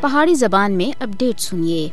[0.00, 1.88] پہاڑی زبان میں اپڈیٹ سنیے۔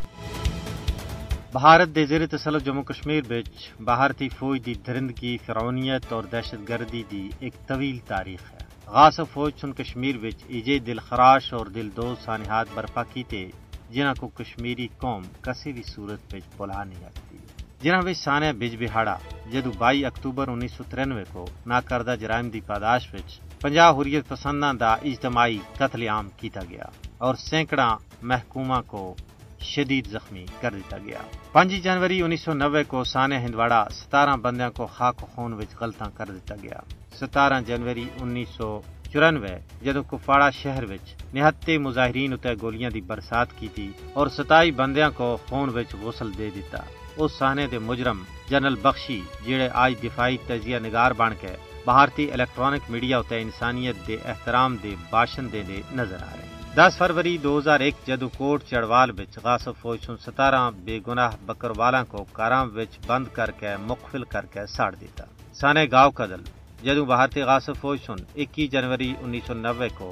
[1.54, 7.04] بھارت دے زیر تسلط جموں کشمیر بچ بھارتی فوج دی درندگی فرعونیت اور دہشت گردی
[7.12, 11.90] دی ایک طویل تاریخ ہے۔ غاصب فوج سن کشمیر بچ ایجے دل خراش اور دل
[11.98, 13.46] دوز سانحات برپا کیتے
[13.90, 17.38] جنہ کو کشمیری قوم کسی بھی صورت بچ بلا نہیں رکھتی
[17.82, 19.16] جنہ بچ سانیہ بج بہاڑا،
[19.52, 24.74] جدو بائی اکتوبر انیس سو ترنوے کو ناکردہ جرائم دی پاداش بچ پنجا حریت پسنداں
[24.74, 26.86] دا اجتماعی قتل عام کیتا گیا۔
[27.24, 29.16] اور سینکڑا محکومہ کو
[29.62, 34.70] شدید زخمی کر دیتا گیا۔ پانچ جنوری انیس سو نوے کو سانیہ ہندواڑا ستارہ بندیاں
[34.70, 36.80] کو خاک خون وچ غلطاں کر دیتا گیا۔
[37.20, 38.82] ستارہ جنوری انیس سو
[39.12, 44.72] چورانوے جدو کپواڑا شہر وچ نہتے مظاہرین اتنے گولیاں دی برسات کی تھی اور ستائی
[44.72, 46.82] بندیاں کو خون وچ غسل دے دیتا۔
[47.18, 51.56] اس سانے دے مجرم جنرل بخشی جڑے آج دفاعی تجزیہ نگار بن کے
[51.86, 56.43] بھارتی الیکٹرانک میڈیا اتنے انسانیت دے احترام دے باشن دے دے نظر آ رہے۔
[56.76, 61.00] ہیں دس فروری دو ہزار ایک، جدو کوٹ چڑوال بچ غاصب فوج سن ستارہ بے
[61.08, 65.26] گناہ بکروالا کو کارام وچ بند کر کے مخفل کر کے ساڑ دیتا
[65.60, 66.42] سانے گاؤں قدل
[66.86, 70.10] جدو بھارتی غاصب فوج سن اکی جنوری انیس سو نوے کو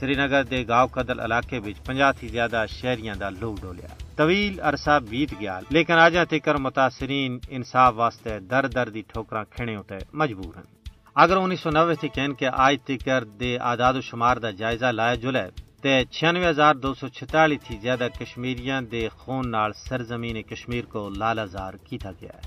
[0.00, 4.60] سری نگر دے گاؤں قدل علاقے بچ پنجا تھی زیادہ شہریاں دا لوگ ڈولیا۔ طویل
[4.68, 9.98] عرصہ بیت گیا، لیکن آجا تکر متاثرین انصاف واسطے در در دی ٹھوکراں کھڑے ہوتے
[10.20, 10.68] مجبور ہیں
[11.22, 14.90] اگر انیس سو نوے تھی کہن کے آج تکر دے آداد و شمار دا جائزہ
[14.98, 15.48] لائے جلے
[15.82, 21.08] تے چھیانوے ہزار دو سو چھتالی تھی زیادہ کشمیریاں دے خون نال سرزمین کشمیر کو
[21.08, 22.40] لالازار کیتا گیا ہے۔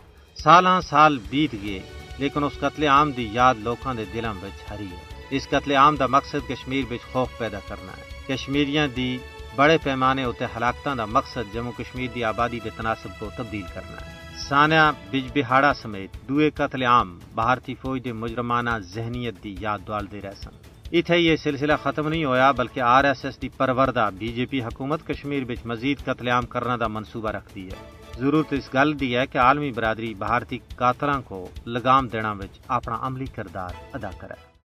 [0.44, 1.80] سالاں سال بیت گئے،
[2.18, 5.96] لیکن اس قتل عام دی یاد لوکاں دے دلاں وچ ہری ہے۔ اس قتل عام
[5.96, 9.18] دا مقصد کشمیر وچ خوف پیدا کرنا ہے۔ کشمیریاں دی
[9.56, 13.98] بڑے پیمانے اتنے ہلاکتوں دا مقصد جموں کشمیر دی آبادی کے تناسب کو تبدیل کرنا
[14.06, 19.80] ہے۔ سانیہ، بج بہاڑا سمیت دوئے قتل عام بھارتی فوج دے مجرمانہ ذہنیت دی یاد
[19.88, 23.50] دوال دے رہ سن۔ اتنے یہ سلسلہ ختم نہیں ہویا بلکہ آر ایس ایس دی
[23.50, 27.92] پروردہ بی جے پی حکومت کشمیر بچ مزید قتل عام کرنے دا منصوبہ رکھتی ہے۔
[28.20, 32.98] ضرورت اس گل دی ہے کہ عالمی برادری بھارتی قاتلاں کو لگام دینا وچ اپنا
[33.02, 34.54] عملی کردار ادا کرے۔